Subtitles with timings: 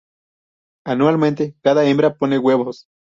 [0.83, 2.87] Anualmente, cada hembra pone huevos.